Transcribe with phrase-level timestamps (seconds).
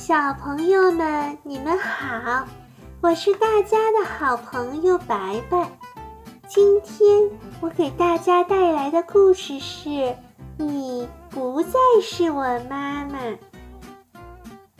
[0.00, 2.46] 小朋友们，你们好，
[3.02, 5.70] 我是大家的好朋友白白。
[6.48, 7.30] 今天
[7.60, 9.90] 我给大家带来的故事是
[10.56, 13.18] 《你不再是我妈妈》。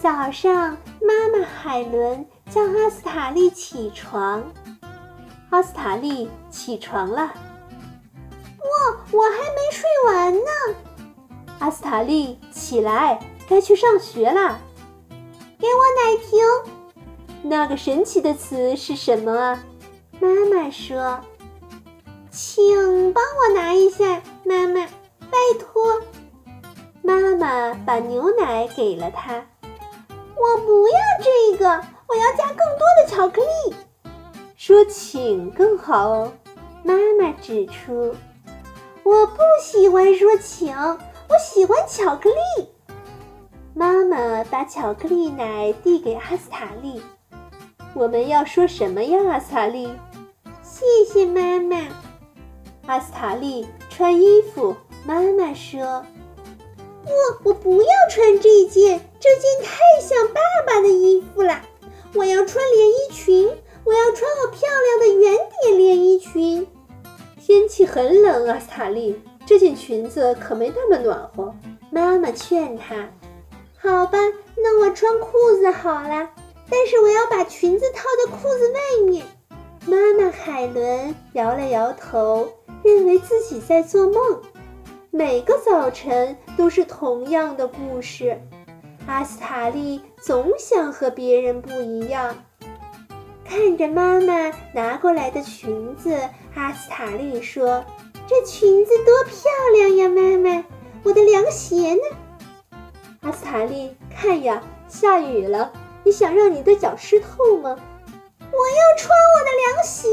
[0.00, 4.42] 早上，妈妈海伦叫阿斯塔利起床。
[5.50, 7.22] 阿斯塔利起床了。
[7.22, 7.32] 哇，
[9.12, 10.50] 我还没睡完呢。
[11.60, 14.58] 阿斯塔利，起来，该去上学啦。
[15.58, 16.40] 给我奶瓶。
[17.42, 19.64] 那个神奇的词是什么啊？
[20.20, 21.20] 妈妈说
[22.30, 24.86] ：“请帮我拿一下，妈妈，
[25.20, 26.00] 拜托。”
[27.02, 29.44] 妈妈把牛奶给了他。
[30.36, 33.74] 我不要这个，我要加更多的巧克力。
[34.56, 36.32] 说请更好哦。
[36.82, 38.14] 妈妈指出
[39.04, 42.68] ：“我不喜欢说请，我喜欢巧克力。”
[43.76, 47.02] 妈妈把巧克力奶递给阿斯塔利。
[47.92, 49.88] 我们要说什么呀，阿斯塔利？
[50.62, 51.76] 谢谢妈妈。
[52.86, 54.76] 阿斯塔利穿衣服。
[55.04, 56.06] 妈妈说
[57.42, 61.60] ：“不，我不要穿这件，这件太像爸爸的衣服了。
[62.14, 63.48] 我要穿连衣裙，
[63.84, 66.66] 我要穿我漂亮的圆点连衣裙。”
[67.44, 71.52] 天气很冷，阿斯塔利，这件裙子可没那么暖和。
[71.90, 73.10] 妈妈劝他。
[73.84, 74.18] 好吧，
[74.56, 76.30] 那我穿裤子好了。
[76.70, 79.26] 但是我要把裙子套在裤子外面。
[79.86, 82.48] 妈妈海伦摇了摇头，
[82.82, 84.40] 认为自己在做梦。
[85.10, 88.40] 每个早晨都是同样的故事。
[89.06, 92.34] 阿斯塔利总想和别人不一样。
[93.44, 96.18] 看着妈妈拿过来的裙子，
[96.54, 97.84] 阿斯塔利说
[98.26, 99.34] ：“这裙子多漂
[99.74, 100.64] 亮呀，妈妈！
[101.02, 102.00] 我的凉鞋呢？”
[103.24, 105.72] 阿斯塔利，看呀，下雨了。
[106.04, 107.70] 你想让你的脚湿透吗？
[108.38, 110.08] 我要穿我的凉鞋。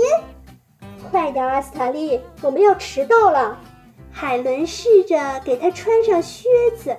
[1.11, 3.59] 快点，阿斯塔利，我们要迟到了。
[4.13, 6.47] 海伦试着给他穿上靴
[6.77, 6.95] 子，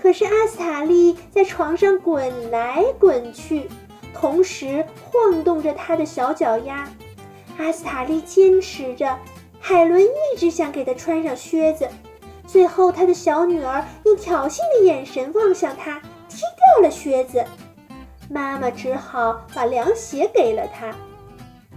[0.00, 3.68] 可是阿斯塔利在床上滚来滚去，
[4.14, 6.88] 同时晃动着他的小脚丫。
[7.58, 9.18] 阿斯塔利坚持着，
[9.58, 11.88] 海伦一直想给他穿上靴子。
[12.48, 16.00] 最后，他的小女儿用挑衅的眼神望向他，
[16.30, 17.44] 踢掉了靴子。
[18.30, 20.86] 妈妈只好把凉鞋给了他。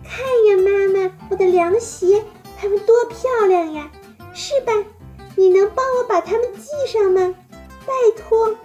[0.01, 2.23] 看呀，妈妈，我的凉鞋，
[2.57, 3.91] 它们多漂亮呀，
[4.33, 4.71] 是吧？
[5.35, 7.35] 你能帮我把它们系上吗？
[7.85, 8.55] 拜托。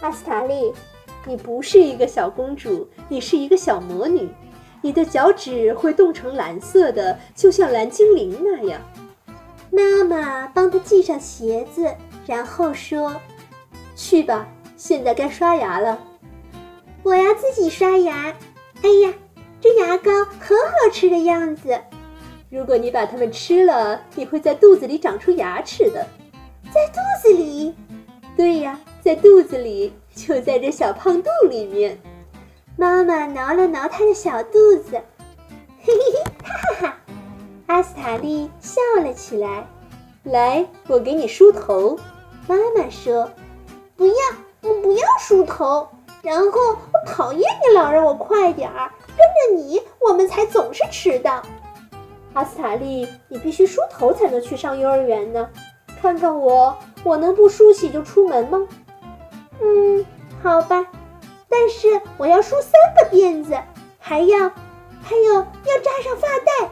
[0.00, 0.72] 阿斯塔利，
[1.26, 4.30] 你不是一个小公主，你是一个小魔女。
[4.80, 8.80] 你的脚趾会冻成蓝色的，就像蓝精灵那样。
[9.70, 11.94] 妈妈帮他系上鞋子，
[12.26, 13.20] 然后说
[13.94, 15.98] ：“去吧，现在该刷牙了。”
[17.02, 18.34] 我要自己刷牙。
[18.82, 19.12] 哎呀，
[19.60, 21.80] 这牙膏很好吃的样子。
[22.50, 26.06] 如果你把它们吃了，你会在肚子里长出牙齿的。
[26.72, 27.74] 在肚子里？
[28.36, 31.98] 对呀，在肚子里，就在这小胖肚里面。
[32.76, 35.00] 妈妈挠了挠他的小肚子，
[35.82, 36.96] 嘿嘿嘿，哈哈哈！
[37.68, 39.66] 阿斯塔利笑了起来。
[40.24, 41.98] 来，我给你梳头。
[42.46, 43.30] 妈妈说
[43.94, 44.14] ：“不要，
[44.62, 45.86] 我不要梳头。
[46.22, 51.42] 然后我讨厌你老让我快点儿，跟着你，我们才总是迟到。”
[52.32, 55.48] 阿斯塔利，你必须梳头才能去上幼儿园呢。
[56.00, 56.74] 看看我，
[57.04, 58.66] 我能不梳洗就出门吗？
[59.60, 60.06] 嗯，
[60.42, 60.86] 好吧。
[61.50, 63.58] 但是我要梳三个辫子，
[63.98, 64.38] 还要，
[65.02, 66.70] 还有要扎上发带。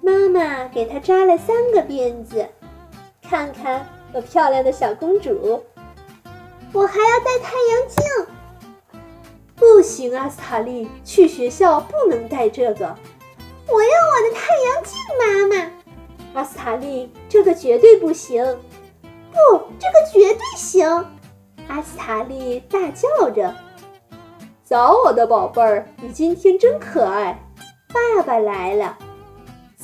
[0.00, 2.46] 妈妈给她扎了三个辫子，
[3.22, 5.64] 看看我漂亮的小公主。
[6.72, 8.34] 我还要戴太阳镜。
[9.56, 12.94] 不行，阿斯塔利，去学校不能戴这个。
[13.66, 15.70] 我要我的太阳镜，妈妈。
[16.34, 18.44] 阿斯塔利，这个绝对不行。
[19.02, 20.86] 不，这个绝对行。
[21.66, 23.54] 阿斯塔利大叫着
[24.62, 27.44] ：“早，我的宝贝儿，你今天真可爱。
[27.88, 28.96] 爸爸来了。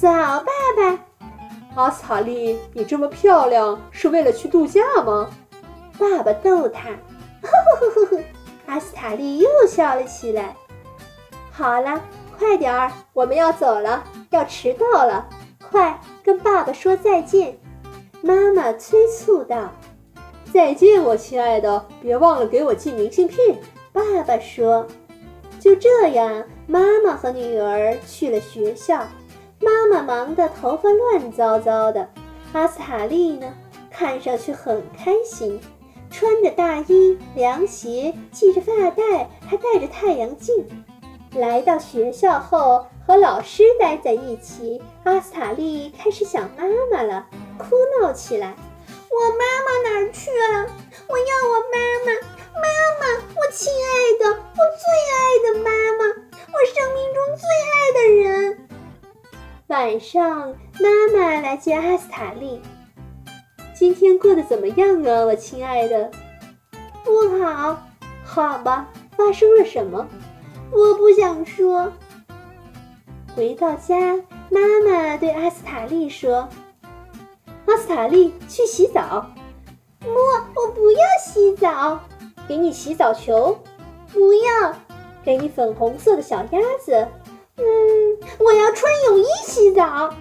[0.04, 0.44] 早，爸
[0.76, 1.82] 爸。
[1.82, 5.30] 阿斯塔利，你这么漂亮是为了去度假吗？”
[5.98, 6.90] 爸爸逗他。
[7.40, 8.22] 呵呵呵呵呵。
[8.66, 10.54] 阿斯塔利又笑了起来。
[11.50, 11.98] 好了，
[12.36, 15.26] 快点儿，我们要走了，要迟到了。
[15.70, 17.58] 快跟爸爸说再见。
[18.20, 19.72] 妈妈催促道。
[20.52, 23.58] 再见，我亲爱的，别忘了给我寄明信片。
[23.90, 24.86] 爸爸说
[25.58, 29.02] ：“就这样，妈妈和女儿去了学校。
[29.64, 32.06] 妈妈忙得头发乱糟糟的，
[32.52, 33.50] 阿斯塔利呢，
[33.90, 35.58] 看上去很开心，
[36.10, 40.54] 穿着大衣、凉鞋，系着发带，还戴着太阳镜。
[41.32, 47.26] 来到学校后，和老师待在一起，阿斯塔利开始想妈妈了，
[47.58, 48.54] 哭闹起来
[49.10, 50.66] ：“我妈妈哪儿去了？
[51.08, 52.12] 我要我妈妈！
[52.54, 52.68] 妈
[53.00, 53.02] 妈，
[53.34, 53.88] 我亲爱
[54.20, 56.04] 的，我最爱的妈妈，
[56.52, 58.58] 我生命中最爱的人。”
[59.68, 62.60] 晚上，妈妈来接阿斯塔利。
[63.74, 66.10] 今天过得怎么样啊，我亲爱的？
[67.02, 67.82] 不好，
[68.22, 70.06] 好吧，发生了什么？
[70.70, 71.90] 我不想说。
[73.34, 74.16] 回到家，
[74.50, 76.46] 妈妈对阿斯塔利说
[77.64, 79.26] ：“阿斯塔利，去洗澡。
[79.98, 81.98] ”“不，我不要洗澡。
[82.46, 83.58] ”“给你洗澡球。
[84.12, 84.74] ”“不要。
[85.24, 87.08] ”“给你粉红色的小鸭子。
[87.56, 87.64] ”“嗯，
[88.38, 90.14] 我要穿泳衣洗澡。”“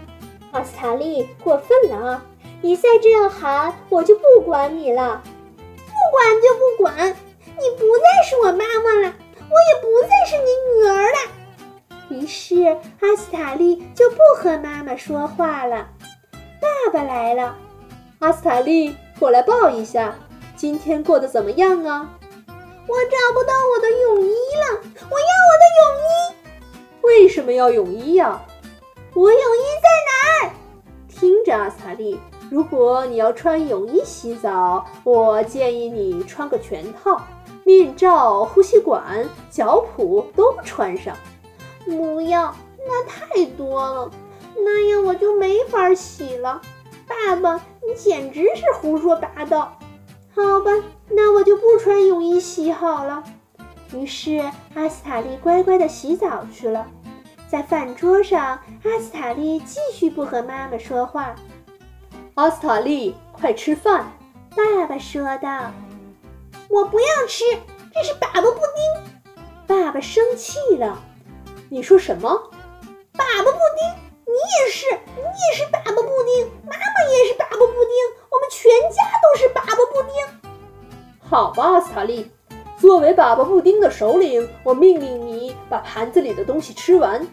[0.52, 2.26] 阿斯塔利，过分了啊！”
[2.62, 5.22] 你再这样喊，我就不管你了。
[5.76, 7.10] 不管就不管，
[7.60, 11.18] 你不再是我妈妈了，我也不再是你女儿了。
[12.10, 15.90] 于是阿斯塔利就不和妈妈说话了。
[16.62, 17.56] 爸爸来了，
[18.20, 20.16] 阿斯塔利，过来抱一下。
[20.56, 22.10] 今天过得怎么样啊？
[22.88, 26.23] 我找不到我的泳衣了，我要我的泳衣。
[27.34, 28.40] 为什么要泳衣呀？
[29.16, 30.54] 我泳衣在哪儿？
[31.08, 32.20] 听着，阿斯塔利。
[32.52, 37.20] 如果你要穿泳衣洗澡，我建议你穿个全套，
[37.64, 41.18] 面罩、呼吸管、脚蹼都穿上。
[41.86, 44.12] 不要，那太多了，
[44.56, 46.62] 那样我就没法洗了。
[47.08, 49.76] 爸爸，你简直是胡说八道。
[50.36, 50.72] 好吧，
[51.10, 53.24] 那我就不穿泳衣洗好了。
[53.92, 54.38] 于是
[54.76, 56.86] 阿斯塔利乖乖地洗澡去了。
[57.54, 61.36] 在饭桌上，阿斯塔利继续不和妈妈说话。
[62.34, 64.12] 阿斯塔利，快吃饭！
[64.56, 65.72] 爸爸说道。
[66.68, 67.46] “我不要吃，
[67.94, 69.38] 这是粑粑布丁。”
[69.70, 71.00] 爸爸生气了。
[71.70, 72.28] “你说什么？
[73.14, 73.88] 粑粑布丁？
[74.26, 77.94] 你也是，你也是粑粑布丁，妈妈也是粑粑布丁，
[78.32, 80.50] 我们全家都是粑粑布丁。”
[81.22, 82.32] 好吧，阿斯塔利，
[82.80, 87.24] 作为粑粑布丁的首领，我命令你把盘子里的东西吃完，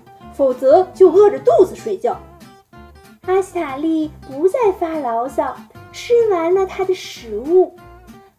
[0.40, 2.18] 否则就饿着肚子睡觉。
[3.26, 5.54] 阿斯塔利不再发牢骚，
[5.92, 7.76] 吃完了他的食物。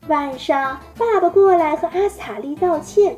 [0.07, 3.15] 晚上，爸爸过来和阿斯塔利道歉。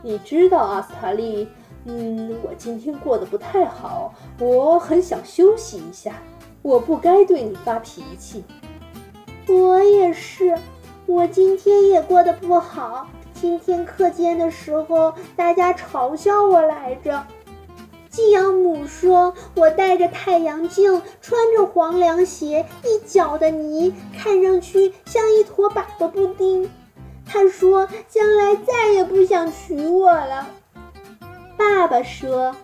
[0.00, 1.48] 你知道，阿斯塔利，
[1.86, 6.12] 嗯，我今天过得不太好，我很想休息一下。
[6.62, 8.44] 我不该对你发脾气。
[9.48, 10.56] 我也是，
[11.04, 13.08] 我今天也过得不好。
[13.34, 17.26] 今天课间的时候，大家嘲笑我来着。
[18.18, 26.68] 继养母说：“我戴着太阳镜，穿着黄凉鞋，一脚的泥，看上去像一坨粑粑布丁。”
[27.24, 30.48] 他说：“将来再也不想娶我了。”
[31.56, 32.56] 爸爸说：“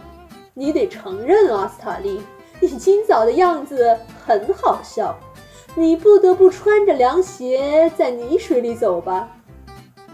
[0.54, 2.20] 你得承认，阿斯塔利，
[2.58, 3.96] 你今早的样子
[4.26, 5.16] 很好笑。
[5.76, 9.30] 你不得不穿着凉鞋在泥水里走吧？”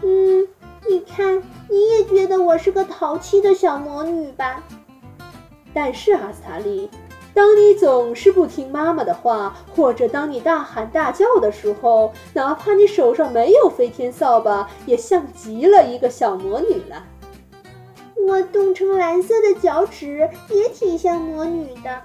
[0.05, 0.47] 嗯，
[0.87, 4.61] 你看，你也觉得我是个淘气的小魔女吧？
[5.73, 6.89] 但是阿斯塔利，
[7.33, 17.03] 当你总是不听妈妈的话，或者当你大喊大叫的时候，哪怕你手上没有飞天扫把，也像极了一个小魔女了。
[18.27, 22.01] 我冻成蓝色的脚趾也挺像魔女的。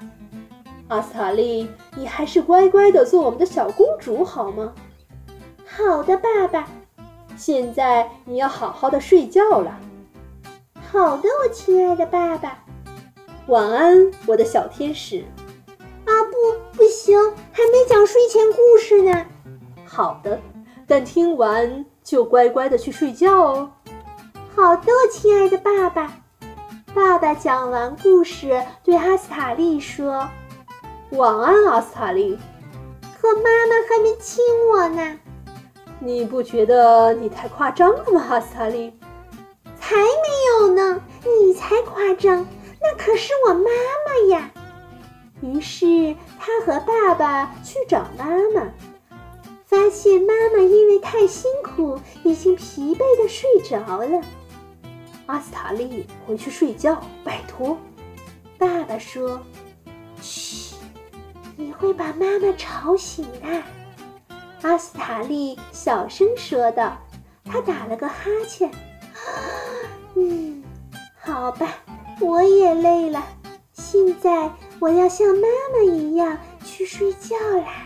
[0.89, 4.73] 阿斯塔利，你还是乖乖的做我们的小公主好吗？
[5.67, 6.69] 好的，爸爸。
[7.37, 9.79] 现在你要好好的睡觉了。
[10.91, 12.65] 好的，我亲爱的爸爸。
[13.49, 15.25] 晚安，我的小天使。
[16.05, 17.17] 啊，不，不行，
[17.53, 19.25] 还没讲睡前故事呢。
[19.85, 20.41] 好的，
[20.85, 23.71] 但听完就乖乖的去睡觉哦。
[24.57, 26.13] 好的，我亲爱的爸爸。
[26.93, 30.29] 爸爸讲完故事，对阿斯塔利说
[31.13, 32.37] ：“晚安，阿斯塔利。”
[33.21, 35.19] 可妈妈还没亲我呢。
[36.01, 38.93] 你不觉得你太夸张了吗，阿斯塔利？
[39.79, 42.45] 才没有呢，你才夸张。
[42.87, 44.51] 那可是我妈妈呀！
[45.43, 48.25] 于是他和爸爸去找妈
[48.55, 48.73] 妈，
[49.65, 54.23] 发现妈妈因为太辛苦，已经疲惫的睡着了。
[55.27, 57.77] 阿斯塔利，回去睡觉，拜托。
[58.57, 59.41] 爸爸说
[60.23, 60.77] ：“嘘，
[61.57, 63.63] 你会把妈妈吵醒的。”
[64.63, 66.97] 阿斯塔利小声说道。
[67.49, 68.69] 他打了个哈欠。
[70.17, 70.65] 嗯，
[71.17, 71.69] 好吧。
[72.21, 73.25] 我也累了，
[73.73, 77.85] 现在我要像妈妈一样去睡觉啦。